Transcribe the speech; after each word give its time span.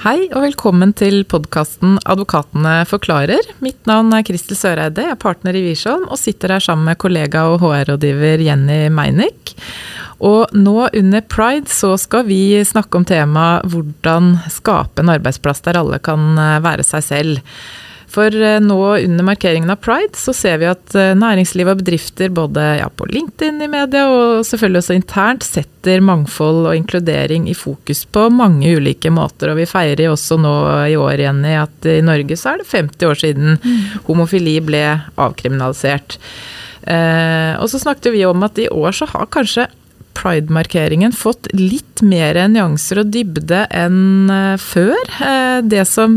Hei 0.00 0.30
og 0.32 0.40
velkommen 0.40 0.94
til 0.96 1.26
podkasten 1.28 1.98
Advokatene 2.08 2.86
forklarer. 2.88 3.44
Mitt 3.60 3.84
navn 3.84 4.14
er 4.16 4.22
Kristel 4.24 4.56
Søreide, 4.56 5.02
jeg 5.04 5.12
er 5.12 5.18
partner 5.20 5.58
i 5.58 5.60
Wiersholm 5.66 6.06
og 6.06 6.16
sitter 6.16 6.54
her 6.54 6.64
sammen 6.64 6.88
med 6.88 6.96
kollega 7.02 7.42
og 7.50 7.58
HR-rådgiver 7.60 8.40
Jenny 8.46 8.78
Meinick. 8.96 9.52
Og 10.24 10.56
nå 10.56 10.86
under 10.88 11.26
pride 11.28 11.68
så 11.68 11.98
skal 12.00 12.24
vi 12.30 12.40
snakke 12.64 12.96
om 12.96 13.04
temaet 13.04 13.68
hvordan 13.68 14.38
skape 14.48 15.04
en 15.04 15.12
arbeidsplass 15.18 15.60
der 15.68 15.82
alle 15.82 16.00
kan 16.00 16.32
være 16.64 16.86
seg 16.94 17.04
selv. 17.04 17.44
For 18.10 18.34
eh, 18.42 18.58
nå 18.60 18.78
under 18.96 19.24
markeringen 19.24 19.70
av 19.70 19.78
pride 19.84 20.18
så 20.18 20.34
ser 20.34 20.58
vi 20.58 20.68
at 20.70 20.94
eh, 20.98 21.12
næringsliv 21.18 21.70
og 21.70 21.82
bedrifter 21.82 22.32
både 22.34 22.64
ja, 22.80 22.88
på 22.90 23.06
LinkedIn 23.06 23.62
i 23.62 23.70
media 23.70 24.06
og 24.10 24.42
selvfølgelig 24.48 24.82
også 24.82 24.96
internt 24.98 25.46
setter 25.46 26.02
mangfold 26.04 26.64
og 26.64 26.76
inkludering 26.78 27.46
i 27.50 27.54
fokus 27.54 28.02
på 28.10 28.26
mange 28.34 28.72
ulike 28.76 29.12
måter. 29.14 29.52
Og 29.52 29.60
vi 29.62 29.68
feirer 29.70 30.08
jo 30.08 30.16
også 30.16 30.40
nå 30.42 30.54
i 30.90 30.98
år 30.98 31.22
igjen 31.22 31.44
i 31.46 31.56
at 31.60 31.90
i 31.90 32.00
Norge 32.04 32.38
så 32.38 32.54
er 32.54 32.64
det 32.64 32.70
50 32.72 33.10
år 33.10 33.20
siden 33.22 33.60
mm. 33.62 33.76
homofili 34.08 34.58
ble 34.64 34.82
avkriminalisert. 35.14 36.18
Eh, 36.82 37.54
og 37.60 37.68
så 37.70 37.78
snakket 37.78 38.14
vi 38.14 38.24
om 38.26 38.42
at 38.46 38.58
i 38.58 38.70
år 38.72 38.96
så 38.96 39.06
har 39.12 39.30
kanskje 39.30 39.68
Pride-markeringen 40.20 41.14
fått 41.16 41.48
litt 41.56 42.02
mer 42.04 42.36
nyanser 42.52 43.00
og 43.00 43.12
dybde 43.14 43.62
enn 43.72 44.28
eh, 44.32 44.56
før. 44.60 44.98
Eh, 45.24 45.60
det 45.64 45.86
som 45.88 46.12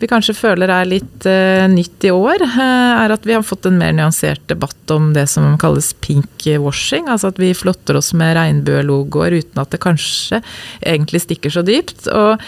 vi 0.00 0.08
kanskje 0.10 0.34
føler 0.36 0.72
er 0.72 0.90
litt 0.90 1.26
eh, 1.28 1.64
nytt 1.72 2.04
i 2.04 2.12
år, 2.12 2.44
er 2.44 3.14
at 3.14 3.24
vi 3.28 3.36
har 3.36 3.44
fått 3.46 3.68
en 3.68 3.78
mer 3.80 3.94
nyansert 3.96 4.44
debatt 4.52 4.92
om 4.92 5.12
det 5.16 5.26
som 5.32 5.56
kalles 5.60 5.92
pink 6.04 6.44
washing. 6.60 7.08
Altså 7.08 7.32
at 7.32 7.40
vi 7.40 7.54
flotter 7.56 7.96
oss 8.00 8.12
med 8.18 8.34
regnbuelogoer 8.36 9.38
uten 9.40 9.62
at 9.62 9.72
det 9.72 9.80
kanskje 9.82 10.42
egentlig 10.80 11.24
stikker 11.24 11.54
så 11.54 11.64
dypt. 11.64 12.08
Og 12.12 12.42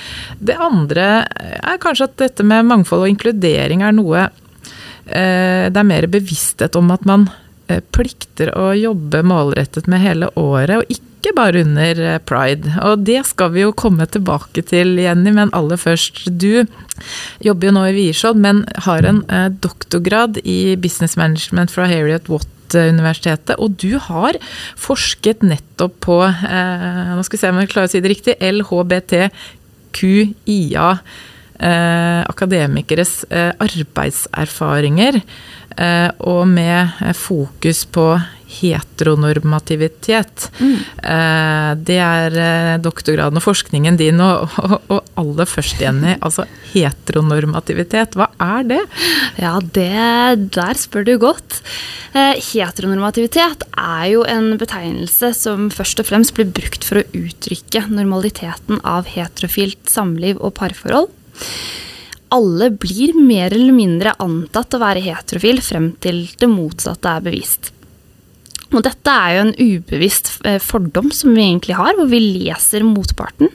det 0.44 0.58
andre 0.60 1.24
er 1.60 1.80
kanskje 1.80 2.10
at 2.10 2.18
dette 2.26 2.46
med 2.46 2.68
mangfold 2.68 3.06
og 3.06 3.14
inkludering 3.14 3.84
er 3.84 3.96
noe 3.96 4.28
det 5.04 5.76
er 5.76 5.84
mer 5.84 6.06
bevissthet 6.08 6.78
om 6.80 6.88
at 6.94 7.02
man 7.04 7.26
plikter 7.94 8.50
å 8.58 8.72
jobbe 8.76 9.22
målrettet 9.26 9.86
med 9.90 10.02
hele 10.04 10.28
året, 10.40 10.76
og 10.78 10.84
ikke 10.92 11.32
bare 11.36 11.62
under 11.64 12.00
eh, 12.04 12.18
pride. 12.28 12.68
Og 12.84 12.98
det 13.06 13.26
skal 13.30 13.52
vi 13.54 13.60
jo 13.64 13.72
komme 13.76 14.06
tilbake 14.06 14.62
til, 14.68 14.98
Jenny, 15.00 15.32
men 15.36 15.54
aller 15.56 15.78
først. 15.80 16.26
Du 16.28 16.66
jobber 17.44 17.66
jo 17.68 17.72
nå 17.76 17.82
i 17.88 17.96
Wiersholm, 17.96 18.38
men 18.44 18.56
har 18.86 19.02
en 19.08 19.20
eh, 19.32 19.48
doktorgrad 19.64 20.32
i 20.44 20.76
business 20.80 21.16
management 21.20 21.70
fra 21.74 21.84
Harriet 21.90 22.28
Watt 22.32 22.50
universitetet, 22.74 23.56
og 23.60 23.76
du 23.78 23.98
har 24.02 24.32
forsket 24.80 25.42
nettopp 25.46 25.94
på 26.02 26.16
eh, 26.26 27.12
nå 27.14 27.22
skal 27.22 27.36
vi 27.36 27.40
se 27.42 27.50
om 27.52 27.60
jeg 27.60 27.70
klarer 27.70 27.88
å 27.88 27.92
si 27.92 28.02
det 28.02 28.10
riktig, 28.10 28.34
LHBTQIA. 28.40 29.28
Eh, 31.54 32.20
akademikeres 32.26 33.24
eh, 33.30 33.52
arbeidserfaringer. 33.62 35.20
Eh, 35.74 36.10
og 36.22 36.46
med 36.48 36.88
eh, 37.02 37.12
fokus 37.16 37.84
på 37.90 38.20
heteronormativitet. 38.54 40.50
Mm. 40.60 40.76
Eh, 41.02 41.70
det 41.88 41.98
er 41.98 42.78
doktorgraden 42.82 43.40
og 43.40 43.42
forskningen 43.42 43.96
din, 43.98 44.20
og, 44.22 44.54
og, 44.62 44.76
og 44.92 45.00
aller 45.18 45.46
først, 45.50 45.80
Jenny, 45.82 46.14
altså 46.26 46.44
heteronormativitet, 46.74 48.14
hva 48.14 48.28
er 48.38 48.62
det? 48.70 48.82
Ja, 49.42 49.58
det, 49.58 49.90
der 50.54 50.74
spør 50.78 51.04
du 51.08 51.18
godt. 51.22 51.62
Heteronormativitet 52.14 53.66
er 53.74 54.04
jo 54.12 54.22
en 54.30 54.58
betegnelse 54.60 55.32
som 55.34 55.70
først 55.74 55.98
og 56.02 56.06
fremst 56.12 56.34
blir 56.36 56.46
brukt 56.54 56.86
for 56.86 56.96
å 57.00 57.08
uttrykke 57.10 57.88
normaliteten 57.90 58.78
av 58.86 59.10
heterofilt 59.10 59.90
samliv 59.90 60.38
og 60.38 60.54
parforhold. 60.60 61.10
Alle 62.34 62.70
blir 62.70 63.14
mer 63.14 63.54
eller 63.54 63.74
mindre 63.76 64.16
antatt 64.22 64.74
å 64.74 64.82
være 64.82 65.04
heterofil 65.04 65.62
frem 65.62 65.92
til 66.02 66.24
det 66.40 66.50
motsatte 66.50 67.12
er 67.12 67.24
bevist. 67.24 67.70
Og 68.74 68.82
dette 68.82 69.12
er 69.12 69.34
jo 69.36 69.42
en 69.44 69.52
ubevisst 69.54 70.30
eh, 70.48 70.58
fordom 70.62 71.10
som 71.14 71.34
vi 71.34 71.44
egentlig 71.44 71.76
har, 71.78 71.94
hvor 71.94 72.08
vi 72.10 72.20
leser 72.22 72.86
motparten 72.86 73.52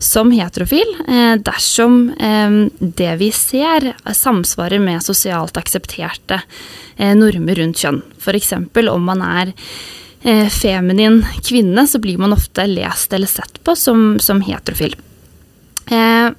som 0.00 0.32
heterofil 0.34 0.90
eh, 1.06 1.36
dersom 1.40 2.10
eh, 2.20 2.58
det 2.80 3.14
vi 3.22 3.30
ser, 3.36 3.92
samsvarer 4.04 4.82
med 4.82 5.04
sosialt 5.04 5.56
aksepterte 5.60 6.42
normer 7.16 7.56
rundt 7.56 7.80
kjønn. 7.80 8.02
F.eks. 8.20 8.50
om 8.92 9.06
man 9.08 9.22
er 9.24 9.54
feminin 10.52 11.22
kvinne, 11.40 11.86
så 11.88 11.96
blir 12.02 12.20
man 12.20 12.34
ofte 12.36 12.66
lest 12.68 13.14
eller 13.16 13.30
sett 13.30 13.56
på 13.64 13.72
som, 13.72 14.18
som 14.20 14.42
heterofil. 14.44 14.92
Eh, 15.90 16.30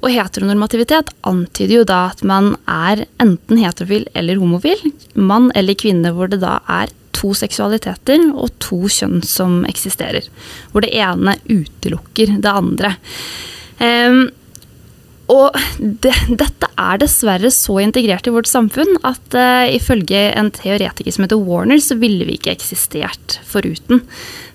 og 0.00 0.08
heteronormativitet 0.10 1.12
antyder 1.28 1.80
jo 1.80 1.88
da 1.88 2.06
at 2.10 2.22
man 2.26 2.54
er 2.64 3.04
enten 3.22 3.60
heterofil 3.60 4.08
eller 4.16 4.40
homofil. 4.40 4.80
Mann 5.14 5.50
eller 5.58 5.78
kvinne 5.78 6.14
hvor 6.16 6.32
det 6.32 6.40
da 6.44 6.58
er 6.80 6.94
to 7.16 7.32
seksualiteter 7.36 8.26
og 8.34 8.50
to 8.62 8.82
kjønn 8.92 9.22
som 9.24 9.62
eksisterer. 9.68 10.26
Hvor 10.72 10.84
det 10.84 10.94
ene 10.96 11.38
utelukker 11.48 12.36
det 12.42 12.52
andre. 12.52 12.96
Eh, 13.78 14.26
og 15.32 15.56
det, 15.78 16.12
dette 16.38 16.68
er 16.78 17.00
dessverre 17.02 17.50
så 17.50 17.80
integrert 17.82 18.28
i 18.28 18.34
vårt 18.34 18.50
samfunn 18.50 18.98
at 19.06 19.34
eh, 19.34 19.74
ifølge 19.74 20.28
en 20.38 20.52
teoretiker 20.54 21.14
som 21.14 21.26
heter 21.26 21.40
Warner, 21.42 21.80
så 21.82 21.98
ville 21.98 22.28
vi 22.28 22.36
ikke 22.38 22.54
eksistert 22.54 23.40
foruten. 23.46 24.04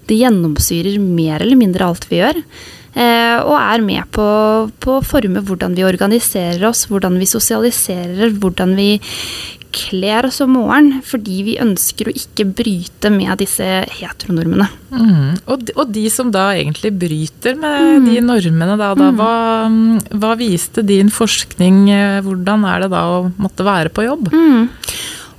Det 0.08 0.20
gjennomsyrer 0.20 0.96
mer 1.04 1.44
eller 1.44 1.60
mindre 1.60 1.90
alt 1.92 2.08
vi 2.12 2.22
gjør. 2.22 2.40
Eh, 2.92 3.38
og 3.40 3.56
er 3.56 3.84
med 3.86 4.10
på, 4.12 4.28
på 4.84 4.98
å 4.98 5.06
forme 5.06 5.44
hvordan 5.48 5.78
vi 5.78 5.88
organiserer 5.88 6.66
oss, 6.68 6.88
hvordan 6.92 7.16
vi 7.22 7.30
sosialiserer, 7.30 8.36
hvordan 8.42 8.76
vi 8.76 8.92
kler 9.72 10.28
oss 10.28 10.42
om 10.44 10.52
morgenen, 10.58 11.00
fordi 11.08 11.38
vi 11.48 11.54
ønsker 11.64 12.10
å 12.10 12.14
ikke 12.16 12.46
bryte 12.60 13.08
med 13.14 13.40
disse 13.40 13.66
heteronormene. 13.96 14.68
Mm. 14.92 15.38
Og, 15.46 15.64
de, 15.64 15.76
og, 15.78 15.94
de 15.96 16.04
som 16.12 16.32
da 16.34 16.50
egentlig 16.58 16.92
bryter 17.00 17.56
med 17.56 18.02
mm. 18.04 18.10
de 18.10 18.18
normene, 18.26 18.76
da, 18.76 18.92
da 19.00 19.08
mm. 19.14 19.22
hva, 19.22 19.36
hva, 20.12 20.34
viste 20.40 20.84
din 20.84 21.12
forskning? 21.14 21.86
Hvordan 22.28 22.68
er 22.68 22.84
det 22.84 22.92
da 22.92 23.06
å 23.14 23.22
måtte 23.40 23.68
være 23.68 23.94
på 23.96 24.06
jobb? 24.10 24.28
Mm. 24.36 24.68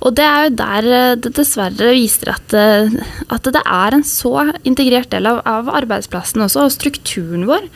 Og 0.03 0.15
det 0.17 0.23
er 0.27 0.47
jo 0.47 0.55
der 0.59 0.87
eh, 0.91 1.17
det 1.23 1.33
dessverre 1.37 1.93
viser 1.95 2.33
at, 2.33 2.55
eh, 2.57 2.95
at 3.31 3.51
det 3.55 3.63
er 3.63 3.95
en 3.95 4.07
så 4.07 4.49
integrert 4.67 5.11
del 5.13 5.29
av, 5.31 5.41
av 5.47 5.71
arbeidsplassen 5.83 6.43
også, 6.45 6.67
og 6.67 6.75
strukturen 6.75 7.47
vår. 7.49 7.69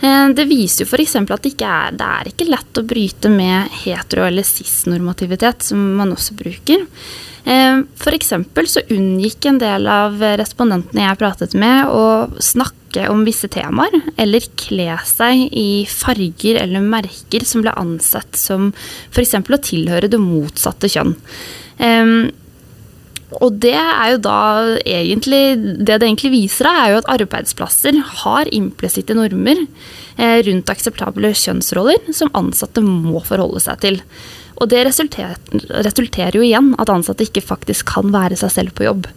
Eh, 0.00 0.28
det 0.36 0.44
viser 0.48 0.84
jo 0.84 0.90
f.eks. 0.90 1.16
at 1.22 1.42
det 1.42 1.54
ikke 1.54 1.70
er, 1.70 1.96
det 1.96 2.08
er 2.18 2.30
ikke 2.32 2.50
lett 2.50 2.80
å 2.80 2.84
bryte 2.86 3.32
med 3.32 3.72
hetero- 3.84 4.26
eller 4.26 4.46
cis-normativitet, 4.46 5.64
som 5.70 5.82
man 6.00 6.12
også 6.16 6.36
bruker. 6.36 6.86
F.eks. 7.46 8.32
så 8.66 8.82
unngikk 8.90 9.46
en 9.46 9.60
del 9.62 9.86
av 9.86 10.18
respondentene 10.40 11.04
jeg 11.04 11.18
pratet 11.20 11.52
med, 11.54 11.86
å 11.86 12.26
snakke 12.42 13.06
om 13.12 13.22
visse 13.26 13.46
temaer, 13.52 13.94
eller 14.18 14.48
kle 14.58 14.96
seg 15.06 15.44
i 15.54 15.86
farger 15.86 16.58
eller 16.64 16.82
merker 16.82 17.46
som 17.46 17.62
ble 17.62 17.70
ansett 17.78 18.34
som 18.40 18.72
f.eks. 19.12 19.36
å 19.38 19.62
tilhøre 19.62 20.10
det 20.10 20.18
motsatte 20.18 20.90
kjønn. 20.90 21.14
Og 23.34 23.56
det 23.58 23.74
er 23.74 24.12
jo 24.12 24.18
da 24.22 24.40
egentlig 24.86 25.58
Det 25.58 25.98
det 25.98 26.06
egentlig 26.06 26.30
viser, 26.30 26.68
er 26.70 26.92
jo 26.92 27.00
at 27.00 27.10
arbeidsplasser 27.16 27.98
har 28.22 28.50
implisitte 28.54 29.16
normer 29.18 29.64
eh, 30.16 30.38
rundt 30.46 30.70
akseptable 30.70 31.32
kjønnsroller 31.34 32.12
som 32.14 32.30
ansatte 32.38 32.84
må 32.84 33.22
forholde 33.26 33.62
seg 33.64 33.82
til. 33.82 34.00
Og 34.56 34.70
det 34.70 34.86
resulter, 34.86 35.36
resulterer 35.84 36.38
jo 36.38 36.46
igjen 36.46 36.72
at 36.80 36.90
ansatte 36.92 37.26
ikke 37.26 37.44
faktisk 37.44 37.90
kan 37.96 38.14
være 38.14 38.38
seg 38.40 38.54
selv 38.54 38.76
på 38.78 38.86
jobb. 38.86 39.08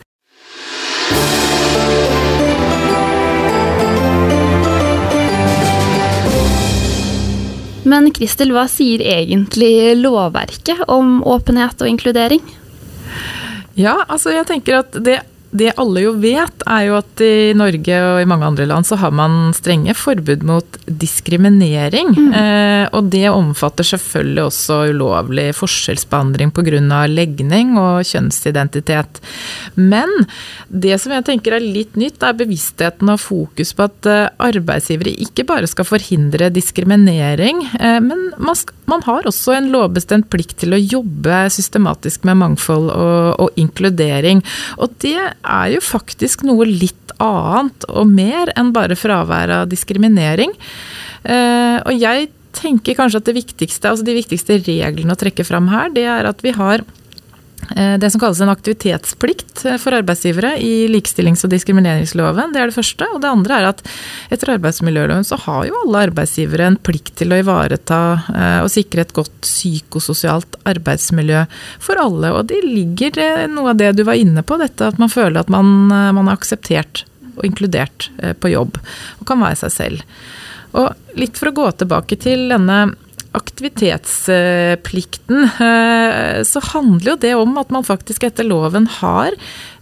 Men 7.90 8.10
Kristel, 8.14 8.52
hva 8.54 8.68
sier 8.70 9.02
egentlig 9.02 9.96
lovverket 9.98 10.84
om 10.92 11.22
åpenhet 11.26 11.80
og 11.82 11.90
inkludering? 11.90 12.44
Ja, 13.80 13.96
altså 14.08 14.34
jeg 14.36 14.48
tenker 14.50 14.82
at 14.84 14.98
det 15.00 15.22
det 15.50 15.72
alle 15.82 16.04
jo 16.04 16.12
vet, 16.22 16.64
er 16.70 16.84
jo 16.86 16.98
at 17.00 17.22
i 17.26 17.56
Norge 17.58 17.96
og 18.06 18.20
i 18.22 18.28
mange 18.30 18.46
andre 18.46 18.68
land 18.70 18.86
så 18.86 19.00
har 19.02 19.14
man 19.16 19.50
strenge 19.58 19.96
forbud 19.98 20.44
mot 20.46 20.78
diskriminering. 20.86 22.12
Mm. 22.14 22.30
Eh, 22.38 22.86
og 22.94 23.10
det 23.14 23.26
omfatter 23.32 23.88
selvfølgelig 23.88 24.44
også 24.46 24.80
ulovlig 24.94 25.50
forskjellsbehandling 25.58 26.54
pga. 26.54 27.06
legning 27.10 27.78
og 27.82 28.06
kjønnsidentitet. 28.06 29.22
Men 29.76 30.10
det 30.70 31.00
som 31.02 31.16
jeg 31.16 31.26
tenker 31.26 31.58
er 31.58 31.66
litt 31.66 31.98
nytt, 31.98 32.22
er 32.22 32.38
bevisstheten 32.38 33.10
og 33.10 33.20
fokus 33.20 33.74
på 33.74 33.90
at 33.90 34.10
eh, 34.10 34.30
arbeidsgivere 34.38 35.18
ikke 35.26 35.48
bare 35.50 35.68
skal 35.68 35.88
forhindre 35.88 36.52
diskriminering, 36.54 37.66
eh, 37.80 37.98
men 38.06 38.30
man, 38.38 38.56
skal, 38.56 38.78
man, 38.90 39.04
har 39.06 39.28
også 39.30 39.56
en 39.56 39.70
lovbestemt 39.74 40.30
plikt 40.34 40.58
til 40.64 40.76
å 40.76 40.82
jobbe 40.82 41.44
systematisk 41.54 42.26
med 42.28 42.40
mangfold 42.42 42.90
og, 42.94 43.46
og 43.46 43.62
inkludering. 43.62 44.44
Og 44.82 44.98
det 45.04 45.18
er 45.20 45.70
jo 45.76 45.84
faktisk 45.84 46.44
noe 46.48 46.68
litt 46.68 47.14
annet 47.20 47.88
og 47.90 48.10
mer 48.10 48.52
enn 48.60 48.74
bare 48.76 48.98
fravær 49.00 49.52
av 49.62 49.72
diskriminering. 49.72 50.54
Og 51.26 51.94
jeg 52.00 52.30
tenker 52.56 52.96
kanskje 52.98 53.20
at 53.20 53.28
det 53.28 53.36
viktigste, 53.36 53.92
altså 53.92 54.08
de 54.08 54.16
viktigste 54.16 54.62
reglene 54.64 55.16
å 55.16 55.20
trekke 55.20 55.44
fram 55.48 55.68
her, 55.72 55.92
det 55.94 56.06
er 56.08 56.30
at 56.30 56.42
vi 56.46 56.54
har 56.56 56.84
Eh, 56.84 56.99
det 58.00 58.10
som 58.12 58.22
kalles 58.22 58.40
en 58.42 58.50
aktivitetsplikt 58.50 59.66
eh, 59.66 59.78
for 59.82 59.96
arbeidsgivere 59.98 60.56
i 60.64 60.88
likestillings- 60.92 61.44
og 61.46 61.52
diskrimineringsloven. 61.54 62.54
Det 62.54 62.62
er 62.62 62.72
det 62.72 62.78
første. 62.78 63.08
Og 63.14 63.22
det 63.22 63.30
andre 63.30 63.60
er 63.60 63.68
at 63.70 63.84
etter 64.34 64.54
arbeidsmiljøloven 64.56 65.28
så 65.28 65.38
har 65.44 65.68
jo 65.68 65.78
alle 65.84 66.06
arbeidsgivere 66.08 66.70
en 66.70 66.80
plikt 66.80 67.16
til 67.20 67.34
å 67.34 67.42
ivareta 67.42 68.00
eh, 68.34 68.62
og 68.64 68.72
sikre 68.74 69.06
et 69.06 69.14
godt 69.16 69.36
psykososialt 69.46 70.60
arbeidsmiljø 70.70 71.46
for 71.84 72.02
alle. 72.02 72.34
Og 72.38 72.50
det 72.50 72.64
ligger 72.66 73.48
noe 73.52 73.74
av 73.74 73.82
det 73.82 73.94
du 74.00 74.06
var 74.08 74.20
inne 74.20 74.44
på, 74.44 74.58
dette 74.62 74.90
at 74.90 75.00
man 75.02 75.12
føler 75.12 75.44
at 75.44 75.54
man, 75.54 75.90
man 75.90 76.26
er 76.26 76.36
akseptert 76.36 77.06
og 77.36 77.46
inkludert 77.48 78.10
på 78.42 78.52
jobb. 78.52 78.80
Og 79.20 79.28
kan 79.30 79.40
være 79.40 79.62
seg 79.62 79.76
selv. 79.76 80.08
Og 80.78 81.18
litt 81.18 81.38
for 81.40 81.50
å 81.50 81.56
gå 81.56 81.70
tilbake 81.82 82.18
til 82.22 82.50
denne 82.52 82.82
aktivitetsplikten, 83.38 85.44
eh, 85.44 86.44
så 86.44 86.60
handler 86.74 87.12
jo 87.12 87.16
det 87.22 87.36
om 87.38 87.58
at 87.62 87.70
man 87.70 87.84
faktisk 87.86 88.24
etter 88.26 88.44
loven 88.48 88.88
har 89.00 89.32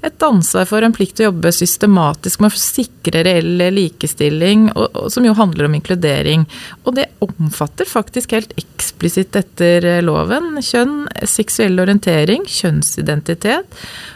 et 0.06 0.24
ansvar 0.24 0.68
for 0.70 0.86
en 0.86 0.94
plikt 0.94 1.16
til 1.18 1.26
å 1.26 1.32
jobbe 1.32 1.52
systematisk 1.56 2.42
med 2.44 2.52
å 2.52 2.60
sikre 2.60 3.24
reell 3.26 3.64
likestilling, 3.74 4.68
som 5.10 5.26
jo 5.26 5.34
handler 5.38 5.66
om 5.68 5.76
inkludering. 5.78 6.46
Og 6.86 6.96
det 7.00 7.08
omfatter 7.24 7.86
faktisk 7.90 8.36
helt 8.36 8.54
eksplisitt 8.60 9.36
etter 9.40 9.88
loven 10.06 10.62
kjønn, 10.64 11.08
seksuell 11.28 11.80
orientering, 11.82 12.46
kjønnsidentitet 12.46 13.66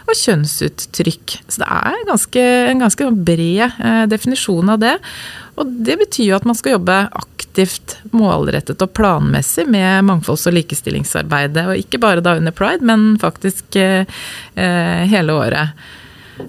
og 0.06 0.14
kjønnsuttrykk. 0.22 1.38
Så 1.48 1.64
det 1.64 1.70
er 1.72 2.08
ganske, 2.08 2.42
en 2.70 2.84
ganske 2.84 3.10
bred 3.26 3.70
eh, 3.72 4.04
definisjon 4.12 4.72
av 4.72 4.82
det. 4.82 4.96
Og 5.60 5.68
det 5.86 5.98
betyr 6.00 6.30
jo 6.30 6.38
at 6.38 6.48
man 6.48 6.56
skal 6.56 6.78
jobbe 6.78 6.96
aktivt, 7.12 7.98
målrettet 8.16 8.80
og 8.80 8.92
planmessig 8.96 9.66
med 9.68 10.06
mangfolds- 10.08 10.46
og 10.48 10.56
likestillingsarbeidet. 10.56 11.66
Og 11.68 11.80
ikke 11.80 12.00
bare 12.00 12.24
da 12.24 12.38
under 12.40 12.54
pride, 12.56 12.84
men 12.84 13.16
faktisk 13.20 13.76
eh, 13.76 14.06
eh 14.56 15.02
hele 15.12 15.36
året. 15.36 15.76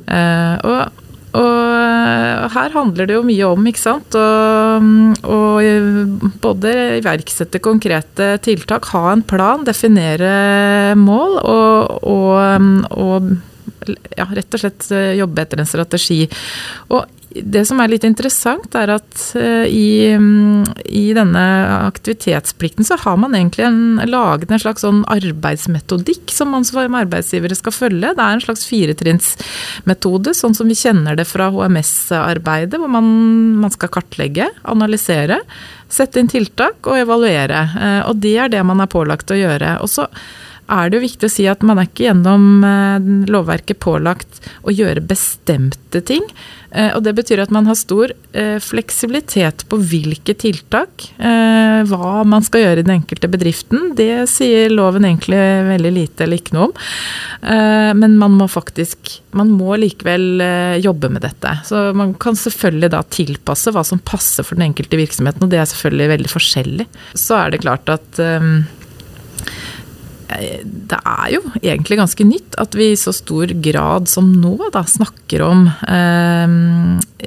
Eh, 0.07 0.55
og, 0.63 1.03
og, 1.35 2.49
her 2.53 2.75
handler 2.75 3.09
det 3.09 3.17
jo 3.17 3.25
mye 3.27 3.47
om, 3.49 3.67
ikke 3.67 3.81
sant, 3.81 4.15
å 4.15 5.39
både 6.43 6.73
iverksette 7.01 7.59
konkrete 7.63 8.37
tiltak, 8.45 8.87
ha 8.93 9.11
en 9.11 9.25
plan, 9.25 9.65
definere 9.67 10.93
mål 10.99 11.39
og, 11.41 12.05
og, 12.07 12.69
og 12.93 13.33
ja, 14.15 14.29
rett 14.29 14.55
og 14.55 14.61
slett 14.61 14.87
jobbe 15.17 15.43
etter 15.43 15.59
en 15.59 15.67
strategi. 15.67 16.21
Og 16.93 17.03
det 17.33 17.63
som 17.65 17.79
er 17.81 17.89
litt 17.89 18.03
interessant, 18.05 18.75
er 18.77 18.91
at 18.93 19.21
eh, 19.39 19.65
i, 19.65 20.13
mm, 20.19 20.75
i, 20.85 21.05
denne 21.17 21.43
aktivitetsplikten 21.89 22.85
så 22.85 22.97
har 23.01 23.17
man 23.21 23.33
egentlig 23.37 23.65
en, 23.65 24.01
laget 24.09 24.51
en 24.51 24.61
slags 24.61 24.85
sånn 24.85 25.01
arbeidsmetodikk 25.11 26.33
som 26.33 26.53
man 26.53 26.67
som 26.67 26.81
arbeidsgivere 26.83 27.57
skal 27.57 27.75
følge. 27.75 28.13
Det 28.13 28.25
er 28.25 28.37
en 28.37 28.43
slags 28.43 28.67
firetrinnsmetode, 28.69 30.35
sånn 30.37 30.57
som 30.57 30.69
vi 30.69 30.77
kjenner 30.77 31.17
det 31.17 31.25
fra 31.29 31.49
HMS-arbeidet, 31.53 32.77
hvor 32.81 32.91
man, 32.91 33.09
man, 33.63 33.73
skal 33.73 33.91
kartlegge, 33.93 34.51
analysere, 34.69 35.41
sette 35.93 36.21
inn 36.21 36.29
tiltak 36.31 36.85
og 36.85 37.01
evaluere. 37.01 37.65
Eh, 37.73 38.01
og 38.09 38.21
det 38.21 38.37
er 38.45 38.53
det 38.53 38.61
man 38.67 38.83
er 38.83 38.91
pålagt 38.93 39.33
å 39.33 39.39
gjøre. 39.39 39.79
Og 39.81 39.89
så 39.89 40.09
er 40.73 40.89
det 40.89 40.99
jo 40.99 41.05
viktig 41.05 41.29
å 41.29 41.33
si 41.33 41.45
at 41.49 41.63
man 41.65 41.79
er 41.79 41.87
ikke 41.89 42.07
gjennom 42.07 42.65
eh, 42.67 43.07
lovverket 43.31 43.81
pålagt 43.83 44.43
å 44.63 44.73
gjøre 44.73 45.03
bestemte 45.05 46.01
ting. 46.05 46.25
Eh, 46.73 46.89
og 46.95 47.03
det 47.05 47.13
betyr 47.17 47.43
at 47.43 47.53
man 47.53 47.67
har 47.69 47.77
stor 47.77 48.13
eh, 48.33 48.57
fleksibilitet 48.63 49.65
på 49.69 49.79
hvilke 49.79 50.35
tiltak, 50.39 51.09
hva 51.83 52.23
man 52.27 52.43
skal 52.45 52.63
gjøre 52.63 52.81
i 52.81 52.85
den 52.85 52.95
enkelte 52.97 53.29
bedriften. 53.31 53.91
Det 53.97 54.25
sier 54.31 54.71
loven 54.73 55.05
egentlig 55.07 55.39
veldig 55.67 55.91
lite 55.93 56.25
eller 56.25 56.39
ikke 56.39 56.55
noe 56.55 56.69
om. 56.69 56.73
Men 57.99 58.15
man 58.19 58.35
må 58.39 58.47
faktisk 58.51 59.17
Man 59.35 59.49
må 59.57 59.75
likevel 59.81 60.43
jobbe 60.83 61.09
med 61.09 61.23
dette. 61.25 61.55
Så 61.65 61.79
man 61.97 62.13
kan 62.21 62.37
selvfølgelig 62.37 62.91
da 62.93 63.01
tilpasse 63.03 63.73
hva 63.73 63.83
som 63.87 64.01
passer 64.05 64.45
for 64.45 64.55
den 64.57 64.67
enkelte 64.69 64.99
virksomheten, 64.99 65.43
og 65.43 65.51
det 65.51 65.59
er 65.61 65.69
selvfølgelig 65.71 66.11
veldig 66.13 66.31
forskjellig. 66.31 66.87
Så 67.17 67.39
er 67.39 67.53
det 67.53 67.63
klart 67.65 67.89
at 67.89 68.21
det 70.63 70.99
er 70.99 71.33
jo 71.35 71.41
egentlig 71.61 71.97
ganske 71.99 72.25
nytt 72.27 72.57
at 72.61 72.75
vi 72.77 72.91
i 72.91 72.99
så 72.99 73.13
stor 73.15 73.51
grad 73.63 74.09
som 74.11 74.29
nå 74.41 74.55
da, 74.73 74.83
snakker 74.87 75.43
om 75.45 75.65
eh, 75.67 76.55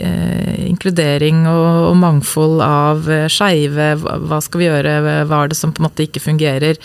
eh, 0.01 0.63
inkludering 0.67 1.45
og, 1.51 1.91
og, 1.91 1.97
mangfold 2.01 2.63
av 2.65 3.11
eh, 3.11 3.27
skeive. 3.33 3.93
Hva 4.01 4.41
skal 4.45 4.63
vi 4.63 4.69
gjøre, 4.69 4.97
hva 5.29 5.43
er 5.43 5.53
det 5.53 5.59
som 5.59 5.75
på 5.75 5.83
en 5.83 5.89
måte 5.89 6.07
ikke 6.07 6.25
fungerer? 6.25 6.81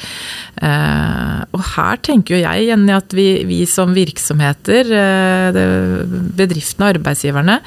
Eh, 0.61 1.39
og 1.51 1.65
her 1.75 2.01
tenker 2.05 2.37
jo 2.37 2.43
jeg 2.43 2.67
igjen 2.67 2.87
at 2.93 3.17
vi, 3.17 3.29
vi 3.49 3.63
som 3.69 3.95
virksomheter, 3.97 4.93
eh, 5.01 5.63
bedriftene 6.41 6.87
og 6.87 6.95
arbeidsgiverne, 6.97 7.61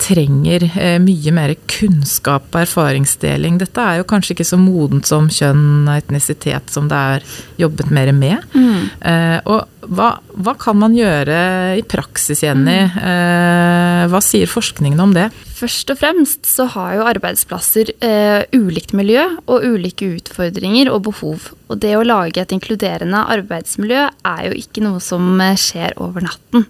trenger 0.00 0.64
eh, 0.74 0.96
mye 1.02 1.32
mer 1.34 1.54
kunnskap 1.70 2.48
og 2.52 2.64
erfaringsdeling. 2.64 3.58
Dette 3.60 3.82
er 3.82 4.00
jo 4.00 4.08
kanskje 4.08 4.34
ikke 4.34 4.46
så 4.48 4.58
modent 4.60 5.08
som 5.08 5.28
kjønn 5.32 5.86
og 5.86 5.94
etnisitet 5.96 6.72
som 6.72 6.88
det 6.90 6.98
er 6.98 7.28
jobbet 7.62 7.92
mer 7.94 8.10
med. 8.16 8.42
Mm. 8.56 8.90
Eh, 9.00 9.38
og 9.44 9.90
hva, 9.94 10.10
hva, 10.40 10.54
kan 10.60 10.78
man 10.80 10.94
gjøre 10.96 11.38
i 11.78 11.84
praksis, 11.86 12.42
Jenny? 12.44 12.78
Mm. 12.88 12.98
Eh, 13.10 14.02
hva 14.12 14.20
sier 14.24 14.50
forskningen 14.50 15.00
om 15.04 15.14
det? 15.16 15.28
Først 15.54 15.92
og 15.92 16.00
fremst 16.00 16.48
så 16.48 16.66
har 16.74 16.96
jo 16.98 17.08
arbeidsplasser 17.08 17.94
eh, 18.04 18.44
ulikt 18.56 18.94
miljø 18.96 19.26
og 19.44 19.64
ulike 19.64 20.08
utfordringer 20.16 20.90
og 20.92 21.04
behov. 21.10 21.50
Og 21.68 21.80
det 21.84 21.94
å 21.98 22.06
lage 22.06 22.42
et 22.42 22.54
inkluderende 22.56 23.26
arbeidsmiljø 23.36 24.06
er 24.08 24.46
jo 24.48 24.56
ikke 24.58 24.84
noe 24.84 25.02
som 25.04 25.36
skjer 25.60 25.96
over 26.02 26.26
natten. 26.26 26.66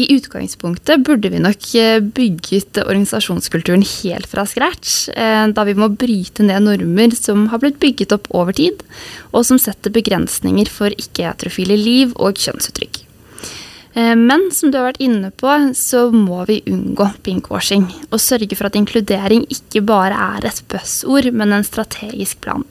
I 0.00 0.06
utgangspunktet 0.14 1.02
burde 1.04 1.28
vi 1.32 1.40
nok 1.42 1.66
eh, 1.76 1.98
bygget 2.00 2.78
organisasjonskulturen 2.80 3.82
helt 3.84 4.28
fra 4.30 4.46
scratch, 4.48 5.10
eh, 5.12 5.44
da 5.52 5.64
vi 5.68 5.74
må 5.76 5.90
bryte 5.92 6.46
ned 6.46 6.64
normer 6.64 7.12
som 7.16 7.48
har 7.52 7.60
blitt 7.60 7.80
bygget 7.82 8.14
opp 8.16 8.30
over 8.32 8.56
tid, 8.56 8.80
og 9.34 9.44
som 9.48 9.60
setter 9.60 9.92
begrensninger 9.92 10.70
for 10.72 10.94
ikke-heterofile 10.94 11.76
liv 11.76 12.14
og 12.16 12.40
kjønnsuttrykk. 12.40 13.02
Eh, 13.92 14.14
men 14.16 14.48
som 14.56 14.72
du 14.72 14.80
har 14.80 14.88
vært 14.88 15.04
inne 15.04 15.32
på, 15.36 15.52
så 15.76 16.06
må 16.14 16.46
vi 16.48 16.62
unngå 16.70 17.10
pinkwashing, 17.26 17.90
og 18.08 18.24
sørge 18.24 18.56
for 18.56 18.70
at 18.70 18.80
inkludering 18.80 19.44
ikke 19.52 19.84
bare 19.84 20.16
er 20.38 20.48
et 20.48 20.64
buzzord, 20.72 21.28
men 21.34 21.52
en 21.58 21.66
strategisk 21.66 22.40
plan 22.46 22.64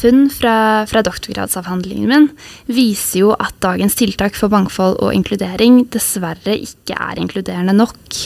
funn 0.00 0.24
fra, 0.32 0.54
fra, 0.90 1.02
doktorgradsavhandlingen 1.06 2.08
min 2.10 2.28
viser 2.70 3.22
jo 3.24 3.34
at 3.36 3.56
dagens 3.64 3.98
tiltak 3.98 4.38
for 4.38 4.52
mangfold 4.52 4.98
og 5.00 5.14
inkludering 5.16 5.84
dessverre 5.92 6.56
ikke 6.56 6.96
er 6.96 7.20
inkluderende 7.20 7.76
nok. 7.76 8.20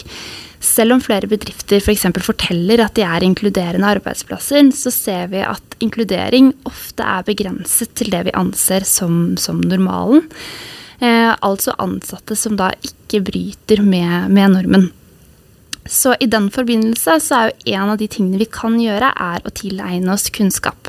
Selv 0.65 0.95
om 0.95 1.03
flere 1.05 1.29
bedrifter 1.29 1.83
f.eks. 1.83 2.07
For 2.07 2.31
forteller 2.33 2.81
at 2.85 2.97
de 2.97 3.05
er 3.05 3.27
inkluderende 3.27 3.91
arbeidsplasser, 3.99 4.71
så 4.73 4.93
ser 4.95 5.29
vi 5.35 5.43
at 5.45 5.77
inkludering 5.85 6.55
ofte 6.69 7.05
er 7.05 7.27
begrenset 7.27 7.93
til 7.99 8.13
det 8.15 8.25
vi 8.31 8.37
anser 8.39 8.87
som, 8.89 9.37
som 9.41 9.61
normalen. 9.61 10.25
Eh, 11.05 11.33
altså 11.45 11.75
ansatte 11.83 12.37
som 12.39 12.57
da 12.57 12.71
ikke 12.87 13.25
bryter 13.27 13.83
med, 13.85 14.31
med 14.33 14.55
normen. 14.57 14.93
Så 15.85 16.15
i 16.21 16.27
den 16.31 16.49
forbindelse 16.53 17.19
så 17.21 17.37
er 17.37 17.51
jo 17.51 17.75
en 17.77 17.93
av 17.93 17.99
de 18.01 18.09
tingene 18.09 18.41
vi 18.41 18.49
kan 18.49 18.79
gjøre, 18.81 19.11
er 19.13 19.45
å 19.45 19.53
tilegne 19.53 20.15
oss 20.15 20.31
kunnskap. 20.33 20.89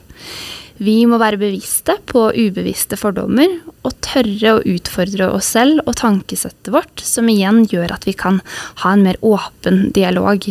Vi 0.78 0.98
må 1.08 1.20
være 1.22 1.40
bevisste 1.40 1.96
på 2.10 2.28
ubevisste 2.36 2.98
fordommer 3.00 3.62
og 3.86 3.96
tørre 4.04 4.58
å 4.58 4.64
utfordre 4.68 5.30
oss 5.38 5.54
selv 5.56 5.86
og 5.86 5.96
tankesettet 6.02 6.74
vårt, 6.74 7.00
som 7.00 7.30
igjen 7.32 7.64
gjør 7.72 7.96
at 7.96 8.08
vi 8.08 8.16
kan 8.18 8.42
ha 8.84 8.92
en 8.92 9.06
mer 9.06 9.20
åpen 9.24 9.90
dialog. 9.96 10.50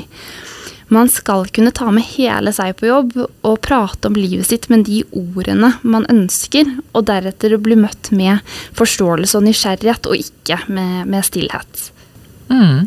Man 0.92 1.08
skal 1.08 1.46
kunne 1.52 1.72
ta 1.76 1.90
med 1.92 2.06
hele 2.14 2.52
seg 2.56 2.76
på 2.78 2.88
jobb 2.88 3.16
og 3.20 3.60
prate 3.64 4.08
om 4.08 4.16
livet 4.16 4.48
sitt 4.48 4.68
med 4.72 4.84
de 4.88 5.02
ordene 5.16 5.74
man 5.82 6.06
ønsker, 6.12 6.68
og 6.92 7.06
deretter 7.08 7.56
bli 7.60 7.76
møtt 7.80 8.12
med 8.14 8.40
forståelse 8.78 9.40
og 9.40 9.46
nysgjerrighet, 9.48 10.08
og 10.08 10.20
ikke 10.20 10.60
med, 10.68 11.04
med 11.10 11.24
stillhet. 11.26 11.90
Mm. 12.50 12.86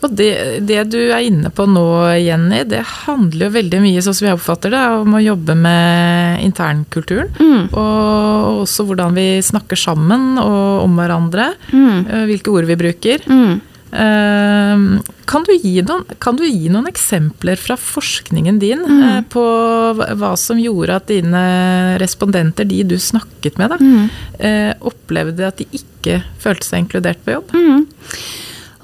Og 0.00 0.12
det, 0.16 0.30
det, 0.64 0.78
du 0.92 0.98
er 1.12 1.26
inne 1.26 1.50
på 1.52 1.66
nå, 1.68 1.84
Jenny, 2.16 2.62
det 2.68 2.80
handler 3.04 3.48
jo 3.48 3.56
veldig 3.58 3.80
mye, 3.84 4.04
sånn 4.04 4.16
som 4.16 4.30
jeg 4.30 4.38
oppfatter 4.38 4.72
det, 4.72 4.84
om 5.02 5.16
å 5.16 5.22
jobbe 5.22 5.56
med 5.60 6.44
internkulturen. 6.46 7.32
Mm. 7.36 7.66
Og 7.68 8.62
også 8.64 8.88
hvordan 8.88 9.16
vi 9.18 9.26
snakker 9.44 9.80
sammen 9.80 10.40
og 10.40 10.86
om 10.86 10.96
hverandre. 10.96 11.52
Mm. 11.72 11.98
Eh, 12.06 12.24
hvilke 12.32 12.54
ord 12.54 12.70
vi 12.70 12.80
bruker. 12.80 13.28
Mm. 13.28 13.58
Uh, 13.90 15.00
kan, 15.26 15.42
du 15.42 15.50
noen, 15.82 16.04
kan, 16.22 16.36
du 16.38 16.44
gi 16.46 16.68
noen, 16.70 16.86
eksempler 16.86 17.58
fra 17.58 17.74
forskningen 17.74 18.60
din 18.62 18.84
mm. 18.86 19.24
på 19.34 19.42
hva 19.98 20.30
som 20.38 20.60
gjorde 20.62 21.00
at 21.00 21.10
dine 21.10 21.40
respondenter, 21.98 22.68
de 22.70 22.84
du 22.86 22.94
snakket 23.02 23.58
med, 23.58 23.74
da, 23.74 23.80
mm. 23.82 24.78
opplevde 24.86 25.48
at 25.48 25.58
de 25.58 25.66
ikke 25.74 26.20
følte 26.40 26.70
seg 26.70 26.84
inkludert 26.84 27.20
på 27.26 27.34
jobb? 27.34 27.50
Mm. 27.50 27.82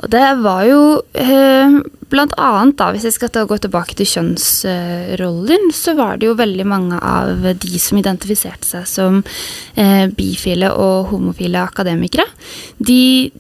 Og 0.03 0.11
det 0.13 0.25
var 0.45 0.65
jo 0.69 0.81
eh, 1.17 1.77
blant 2.13 2.35
annet, 2.37 2.77
da, 2.79 2.91
hvis 2.93 3.07
jeg 3.09 3.17
skal 3.17 3.49
gå 3.49 3.59
tilbake 3.63 3.97
til 3.97 4.09
kjønnsrollen, 4.11 5.71
så 5.75 5.97
var 5.99 6.21
det 6.21 6.29
jo 6.29 6.37
veldig 6.39 6.67
mange 6.69 7.01
av 7.01 7.47
de 7.57 7.81
som 7.83 7.99
identifiserte 8.01 8.69
seg 8.69 8.89
som 8.91 9.23
eh, 9.75 10.07
bifile 10.13 10.71
og 10.75 11.13
homofile 11.15 11.65
akademikere. 11.65 12.29
De, 12.77 13.33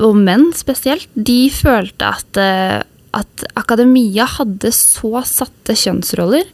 og 0.00 0.16
menn 0.16 0.48
spesielt, 0.56 1.10
de 1.12 1.42
følte 1.52 2.14
at 2.16 2.40
eh, 2.40 2.78
at 3.16 3.44
akademia 3.58 4.26
hadde 4.28 4.72
så 4.74 5.22
satte 5.26 5.76
kjønnsroller 5.78 6.46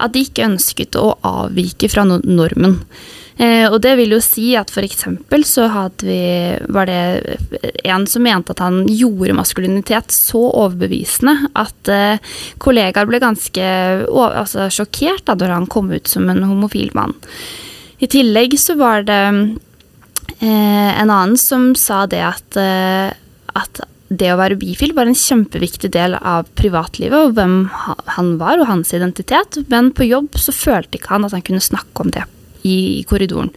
at 0.00 0.14
de 0.14 0.24
ikke 0.24 0.46
ønsket 0.48 0.98
å 0.98 1.12
avvike 1.26 1.90
fra 1.92 2.06
normen. 2.08 2.78
Eh, 3.38 3.68
og 3.70 3.78
det 3.84 3.92
vil 4.00 4.16
jo 4.16 4.18
si 4.24 4.48
at 4.58 4.70
for 4.74 4.82
eksempel 4.82 5.44
så 5.46 5.68
vi 6.02 6.18
Var 6.58 6.88
det 6.90 7.36
en 7.86 8.06
som 8.10 8.24
mente 8.26 8.50
at 8.50 8.58
han 8.64 8.80
gjorde 8.90 9.36
maskulinitet 9.38 10.10
så 10.10 10.40
overbevisende 10.48 11.52
at 11.54 11.88
eh, 11.92 12.18
kollegaer 12.58 13.06
ble 13.06 13.20
ganske 13.22 13.68
altså, 14.10 14.66
sjokkert 14.74 15.22
da 15.30 15.38
når 15.38 15.54
han 15.54 15.70
kom 15.70 15.92
ut 15.92 16.10
som 16.10 16.26
en 16.28 16.42
homofil 16.42 16.90
mann. 16.98 17.14
I 17.98 18.10
tillegg 18.10 18.58
så 18.58 18.74
var 18.78 19.06
det 19.06 19.22
eh, 20.40 20.90
en 20.98 21.10
annen 21.10 21.38
som 21.38 21.70
sa 21.78 22.06
det 22.10 22.24
at, 22.26 22.58
eh, 22.58 23.14
at 23.54 23.82
det 24.08 24.30
å 24.32 24.38
være 24.40 24.56
bifil 24.60 24.94
var 24.96 25.08
en 25.08 25.16
kjempeviktig 25.18 25.90
del 25.92 26.16
av 26.16 26.48
privatlivet 26.56 27.28
og 27.28 27.36
hvem 27.36 27.56
han 28.16 28.34
var 28.40 28.60
og 28.60 28.70
hans 28.70 28.94
identitet, 28.96 29.60
men 29.68 29.92
på 29.92 30.08
jobb 30.08 30.38
så 30.40 30.54
følte 30.54 30.96
ikke 30.96 31.12
han 31.12 31.28
at 31.28 31.36
han 31.36 31.44
kunne 31.44 31.64
snakke 31.64 32.04
om 32.04 32.12
det 32.14 32.24
i 32.66 33.04
korridoren. 33.08 33.52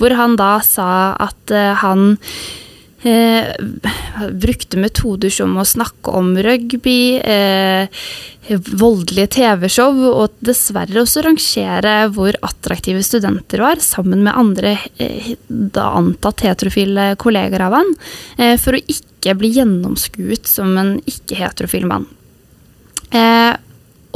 Hvor 0.00 0.12
han 0.18 0.34
da 0.38 0.58
sa 0.66 1.14
at 1.22 1.54
uh, 1.54 1.72
han 1.80 2.18
eh, 3.02 3.52
brukte 4.32 4.80
metoder 4.80 5.32
som 5.32 5.56
å 5.58 5.66
snakke 5.66 6.14
om 6.16 6.34
rugby, 6.42 7.18
eh, 7.18 7.88
voldelige 8.48 9.26
TV-show, 9.36 9.98
og 10.12 10.36
dessverre 10.44 11.02
også 11.02 11.24
rangere 11.26 11.96
hvor 12.14 12.36
attraktive 12.46 13.02
studenter 13.02 13.64
var, 13.64 13.82
sammen 13.82 14.22
med 14.26 14.36
andre 14.38 14.76
eh, 15.02 15.34
da 15.48 15.90
antatt 15.98 16.46
heterofile 16.46 17.14
kolleger 17.20 17.66
av 17.66 17.76
han, 17.80 17.94
eh, 18.38 18.56
for 18.60 18.78
å 18.78 18.82
ikke 18.86 19.36
bli 19.38 19.52
gjennomskuet 19.58 20.46
som 20.46 20.76
en 20.78 20.96
ikke-heterofil 21.04 21.88
mann. 21.90 22.06
Eh, 23.10 23.52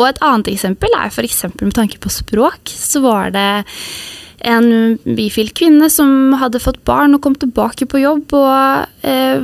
og 0.01 0.07
et 0.09 0.23
annet 0.25 0.49
eksempel 0.55 0.95
er 0.97 1.11
f.eks. 1.11 1.45
med 1.61 1.75
tanke 1.77 2.01
på 2.01 2.13
språk, 2.13 2.73
så 2.73 3.03
var 3.05 3.35
det 3.35 3.51
en 4.49 4.99
bifil 5.05 5.51
kvinne 5.57 5.91
som 5.93 6.35
hadde 6.41 6.63
fått 6.63 6.83
barn 6.89 7.17
og 7.17 7.23
kom 7.25 7.37
tilbake 7.39 7.89
på 7.91 8.03
jobb 8.03 8.35
og 8.37 9.07
eh, 9.07 9.41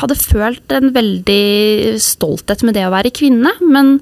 hadde 0.00 0.18
følt 0.20 0.74
en 0.74 0.90
veldig 0.94 1.94
stolthet 2.02 2.64
med 2.66 2.76
det 2.76 2.84
å 2.88 2.92
være 2.94 3.14
kvinne. 3.14 3.54
Men 3.64 3.96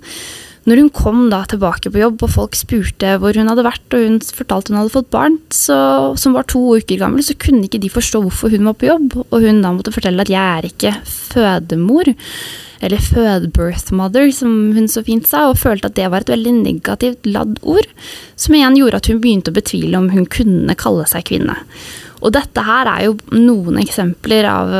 når 0.68 0.78
hun 0.78 0.90
kom 0.94 1.22
da 1.32 1.42
tilbake 1.50 1.90
på 1.90 2.02
jobb 2.02 2.22
og 2.22 2.34
folk 2.36 2.58
spurte 2.58 3.16
hvor 3.22 3.34
hun 3.38 3.50
hadde 3.50 3.66
vært, 3.66 3.86
og 3.94 4.04
hun 4.06 4.18
fortalte 4.22 4.72
hun 4.72 4.80
hadde 4.82 4.94
fått 4.94 5.10
barn 5.14 5.38
så, 5.54 5.78
som 6.18 6.36
var 6.36 6.46
to 6.50 6.62
uker 6.78 7.00
gammel, 7.00 7.24
så 7.26 7.38
kunne 7.38 7.66
ikke 7.66 7.82
de 7.82 7.90
forstå 7.92 8.22
hvorfor 8.22 8.54
hun 8.54 8.68
var 8.70 8.78
på 8.78 8.90
jobb. 8.90 9.16
Og 9.24 9.38
hun 9.42 9.62
da 9.64 9.74
måtte 9.74 9.94
fortelle 9.94 10.22
at 10.22 10.30
jeg 10.32 10.42
er 10.42 10.70
ikke 10.70 10.94
fødemor 11.06 12.12
eller 12.82 13.02
fødebirth 13.02 13.94
mother, 13.94 14.30
som 14.34 14.72
hun 14.74 14.88
så 14.90 15.04
fint 15.06 15.28
sa, 15.28 15.46
og 15.48 15.60
følte 15.60 15.88
at 15.90 15.96
det 15.98 16.08
var 16.10 16.24
et 16.24 16.32
veldig 16.34 16.54
negativt 16.64 17.28
ladd 17.30 17.60
ord, 17.62 17.86
som 18.34 18.56
igjen 18.58 18.78
gjorde 18.80 18.98
at 18.98 19.10
hun 19.12 19.20
begynte 19.22 19.52
å 19.52 19.58
betvile 19.58 20.00
om 20.00 20.10
hun 20.10 20.26
kunne 20.26 20.78
kalle 20.78 21.06
seg 21.10 21.28
kvinne. 21.30 21.60
Og 22.22 22.34
dette 22.34 22.62
her 22.66 22.90
er 22.90 23.06
jo 23.06 23.16
noen 23.34 23.80
eksempler 23.82 24.46
av, 24.46 24.74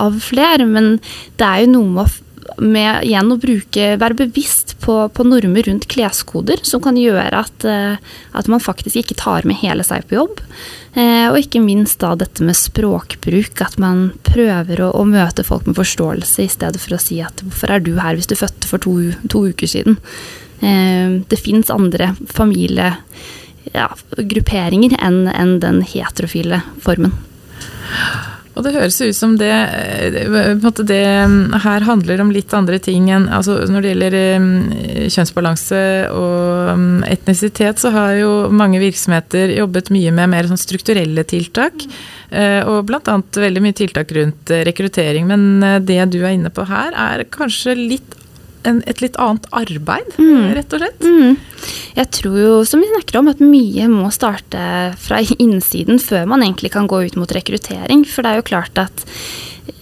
av 0.00 0.20
flere, 0.24 0.66
men 0.68 0.96
det 1.40 1.46
er 1.48 1.64
jo 1.64 1.72
noe 1.76 1.92
med 1.92 2.04
å 2.04 2.23
med 2.62 3.04
igjen 3.06 3.32
å 3.32 3.38
bruke, 3.40 3.96
være 4.00 4.16
bevisst 4.18 4.74
på, 4.84 5.08
på 5.14 5.24
normer 5.26 5.62
rundt 5.68 5.86
kleskoder, 5.90 6.58
som 6.66 6.80
kan 6.84 6.96
gjøre 6.98 7.38
at, 7.44 7.64
eh, 7.68 7.96
at, 8.32 8.48
man 8.50 8.60
faktisk 8.62 8.96
ikke 9.00 9.20
tar 9.20 9.42
med 9.48 9.56
hele 9.62 9.82
seg 9.86 10.02
på 10.08 10.14
jobb. 10.18 10.36
Eh, 10.94 11.26
og 11.30 11.38
ikke 11.40 11.60
minst 11.64 12.00
da 12.04 12.10
dette 12.18 12.42
med 12.46 12.56
språkbruk, 12.58 13.54
at 13.64 13.74
man 13.82 13.98
prøver 14.26 14.76
å, 14.84 14.88
å, 14.94 15.02
møte 15.08 15.42
folk 15.46 15.64
med 15.68 15.78
forståelse 15.78 16.38
i 16.44 16.52
stedet 16.52 16.80
for 16.82 16.90
å 16.94 17.02
si 17.02 17.16
at 17.24 17.36
'hvorfor 17.42 17.68
er 17.70 17.80
du 17.80 17.92
her 17.98 18.14
hvis 18.14 18.30
du 18.30 18.36
fødte 18.38 18.66
for 18.70 18.78
to, 18.78 18.92
to 19.28 19.38
uker 19.50 19.66
siden'? 19.66 19.98
Eh, 20.60 21.08
det 21.28 21.38
fins 21.40 21.70
andre 21.70 22.16
familiegrupperinger 22.30 24.90
ja, 24.94 24.98
enn 25.02 25.28
en 25.28 25.60
den 25.60 25.82
heterofile 25.82 26.62
formen. 26.80 27.12
Og 28.54 28.62
det 28.62 28.74
høres 28.76 29.00
ut 29.02 29.16
som 29.16 29.34
det, 29.38 29.50
eh, 29.50 30.14
det 30.14 31.00
mm, 31.30 31.56
her 31.64 31.86
handler 31.88 32.22
om 32.22 32.30
litt 32.34 32.54
andre 32.54 32.78
ting 32.82 33.08
enn 33.10 33.26
altså 33.26 33.56
Når 33.66 33.82
det 33.82 33.92
gjelder 33.92 34.16
mm, 34.42 34.58
kjønnsbalanse 35.10 35.82
og 36.14 36.74
mm, 36.78 37.04
etnisitet, 37.10 37.82
så 37.82 37.90
har 37.94 38.14
jo 38.20 38.32
mange 38.54 38.82
virksomheter 38.82 39.56
jobbet 39.58 39.90
mye 39.94 40.14
med 40.14 40.30
mer 40.36 40.50
sånn 40.50 40.60
strukturelle 40.60 41.26
tiltak. 41.26 41.86
Eh, 42.30 42.60
og 42.66 42.86
bl.a. 42.88 43.18
veldig 43.18 43.62
mye 43.62 43.76
tiltak 43.76 44.14
rundt 44.14 44.54
rekruttering. 44.70 45.26
Men 45.30 45.62
eh, 45.62 45.80
det 45.82 46.02
du 46.14 46.20
er 46.22 46.36
inne 46.36 46.54
på 46.54 46.66
her, 46.70 46.94
er 46.94 47.26
kanskje 47.34 47.74
litt 47.78 48.20
en, 48.68 48.82
et 48.90 49.00
litt 49.04 49.16
annet 49.20 49.46
arbeid, 49.54 50.14
mm. 50.18 50.52
rett 50.56 50.76
og 50.76 50.82
slett? 50.82 51.04
Mm. 51.06 51.38
Jeg 51.94 52.10
tror 52.18 52.38
jo, 52.40 52.52
som 52.68 52.82
vi 52.82 52.90
snakker 52.90 53.20
om, 53.20 53.30
at 53.32 53.42
mye 53.44 53.88
må 53.92 54.10
starte 54.14 54.66
fra 55.00 55.22
innsiden 55.44 56.02
før 56.02 56.28
man 56.30 56.44
egentlig 56.46 56.74
kan 56.74 56.88
gå 56.90 57.04
ut 57.06 57.18
mot 57.20 57.36
rekruttering. 57.36 58.06
For 58.08 58.24
det 58.24 58.32
er 58.32 58.40
jo 58.40 58.48
klart 58.50 58.80
at 58.82 59.04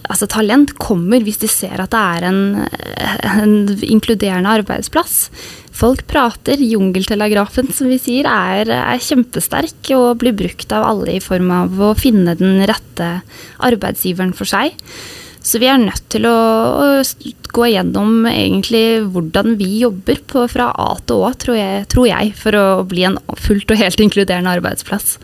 altså, 0.09 0.27
talent 0.31 0.75
kommer 0.81 1.23
hvis 1.23 1.41
de 1.41 1.49
ser 1.51 1.81
at 1.81 1.93
det 1.93 2.03
er 2.17 2.27
en, 2.29 2.41
en 3.43 3.57
inkluderende 3.81 4.55
arbeidsplass. 4.61 5.27
Folk 5.73 6.05
prater. 6.09 6.61
Jungeltelegrafen, 6.61 7.71
som 7.73 7.89
vi 7.89 7.97
sier, 8.01 8.29
er, 8.29 8.69
er, 8.69 9.01
kjempesterk 9.01 9.89
og 9.97 10.21
blir 10.21 10.35
brukt 10.37 10.75
av 10.75 10.85
alle 10.91 11.17
i 11.17 11.23
form 11.23 11.49
av 11.55 11.81
å 11.81 11.93
finne 11.97 12.37
den 12.37 12.61
rette 12.69 13.09
arbeidsgiveren 13.65 14.35
for 14.37 14.49
seg. 14.49 14.77
Så 15.43 15.59
vi 15.59 15.67
er 15.67 15.81
nødt 15.81 16.05
til 16.13 16.25
å, 16.29 16.37
å 16.79 16.87
gå 17.53 17.65
igjennom 17.67 18.23
egentlig 18.31 19.03
hvordan 19.11 19.57
vi 19.59 19.69
jobber 19.83 20.21
på, 20.31 20.45
fra 20.51 20.71
A 20.71 20.93
til 21.03 21.19
Å, 21.19 21.33
tror 21.39 21.59
jeg, 21.59 21.83
tror 21.91 22.07
jeg, 22.09 22.31
for 22.39 22.57
å 22.57 22.67
bli 22.87 23.03
en 23.09 23.19
fullt 23.43 23.75
og 23.75 23.83
helt 23.83 24.03
inkluderende 24.07 24.55
arbeidsplass. 24.55 25.17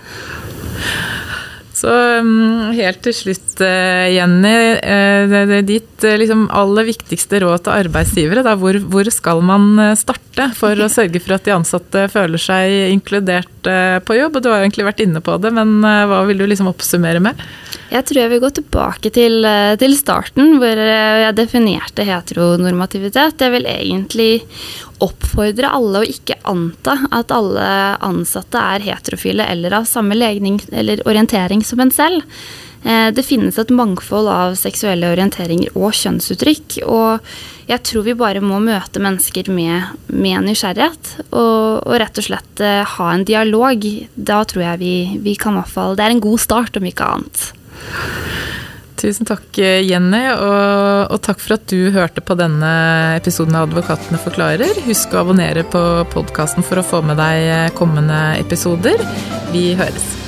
Så 1.79 1.87
mm, 1.87 2.73
helt 2.75 2.99
til 3.05 3.15
slutt, 3.15 3.61
eh, 3.63 4.09
Jenny. 4.17 4.51
Eh, 4.83 5.29
det 5.31 5.59
er 5.59 5.67
ditt 5.67 6.03
eh, 6.03 6.17
liksom, 6.19 6.47
aller 6.51 6.89
viktigste 6.89 7.39
råd 7.45 7.63
til 7.63 7.75
arbeidsgivere. 7.85 8.43
Da, 8.43 8.57
hvor, 8.59 8.75
hvor, 8.91 9.07
skal 9.13 9.39
man 9.45 9.95
starte 9.99 10.49
for 10.59 10.75
å 10.75 10.89
sørge 10.97 11.21
for 11.23 11.37
at 11.37 11.47
de 11.47 11.55
ansatte 11.55 12.07
føler 12.11 12.41
seg 12.41 12.91
inkludert 12.91 13.47
på 13.63 14.19
jobb? 14.19 14.35
Og 14.35 14.43
du 14.43 14.51
har 14.51 14.65
egentlig 14.65 14.89
vært 14.89 15.05
inne 15.05 15.23
på 15.23 15.39
det, 15.39 15.53
men 15.55 15.79
hva 15.83 16.23
vil 16.27 16.41
du 16.41 16.47
liksom 16.49 16.71
oppsummere 16.71 17.23
med? 17.23 17.47
Jeg 17.89 18.05
tror 18.05 18.19
jeg 18.21 18.29
vil 18.29 18.41
gå 18.43 18.49
tilbake 18.53 19.09
til, 19.13 19.39
eh, 19.45 19.73
til, 19.81 19.95
starten, 19.97 20.59
hvor 20.61 20.77
eh, 20.77 21.23
jeg 21.23 21.37
definerte 21.39 22.05
heteronormativitet. 22.05 23.41
Jeg 23.41 23.55
vil 23.55 23.65
egentlig 23.65 24.31
oppfordre 25.01 25.71
alle 25.73 26.03
å 26.03 26.09
ikke 26.13 26.37
anta 26.51 26.99
at 27.15 27.33
alle 27.33 27.65
ansatte 28.05 28.61
er 28.75 28.85
heterofile 28.85 29.47
eller 29.49 29.79
av 29.79 29.89
samme 29.89 30.17
legning 30.17 30.59
eller 30.69 31.01
orientering 31.09 31.65
som 31.65 31.81
en 31.81 31.89
selv. 31.89 32.21
Eh, 32.85 33.09
det 33.09 33.25
finnes 33.25 33.57
et 33.57 33.73
mangfold 33.73 34.29
av 34.29 34.53
seksuelle 34.59 35.09
orienteringer 35.09 35.73
og 35.73 35.89
kjønnsuttrykk. 35.97 36.83
Og 36.85 37.25
jeg 37.73 37.85
tror 37.89 38.05
vi 38.05 38.19
bare 38.21 38.45
må 38.45 38.61
møte 38.61 39.01
mennesker 39.01 39.49
med, 39.49 39.97
med 40.13 40.45
nysgjerrighet. 40.45 41.15
Og, 41.31 41.87
og, 41.89 41.95
rett 41.97 42.21
og 42.21 42.29
slett 42.29 42.67
ha 42.93 43.13
en 43.15 43.25
dialog. 43.25 43.93
Da 44.13 44.43
tror 44.45 44.67
jeg 44.75 44.85
vi, 44.85 44.97
vi 45.25 45.39
kan 45.41 45.57
i 45.57 45.65
Det 45.65 46.05
er 46.05 46.19
en 46.19 46.27
god 46.29 46.45
start, 46.45 46.77
om 46.77 46.85
ikke 46.85 47.15
annet. 47.17 47.49
Tusen 48.99 49.23
takk, 49.23 49.55
Jenny, 49.55 50.25
og, 50.33 51.13
og, 51.13 51.19
takk 51.23 51.39
for 51.39 51.55
at 51.55 51.69
du 51.71 51.87
hørte 51.95 52.19
på 52.19 52.35
denne 52.35 52.71
episoden 53.15 53.55
av 53.55 53.69
Advokatene 53.69 54.19
forklarer. 54.19 54.83
Husk 54.89 55.15
å 55.15 55.23
abonnere 55.23 55.63
på 55.63 55.83
podkasten 56.11 56.67
for 56.67 56.81
å 56.81 56.87
få 56.87 57.03
med 57.07 57.21
deg 57.21 57.77
kommende 57.79 58.19
episoder. 58.41 58.99
Vi 59.55 59.69
høres. 59.79 60.18